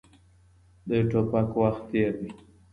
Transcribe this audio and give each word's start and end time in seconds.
د 0.87 0.89
ټوپک 1.09 1.49
وخت 1.61 1.81
تېر 1.89 2.11
دی. 2.19 2.29